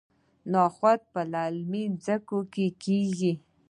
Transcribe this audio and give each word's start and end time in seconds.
نخود 0.53 0.99
په 1.11 1.21
للمي 1.31 1.83
ځمکو 2.05 2.39
کې 2.53 2.65
کیږي. 2.83 3.33